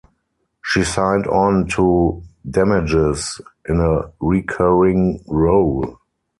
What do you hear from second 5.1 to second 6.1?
role.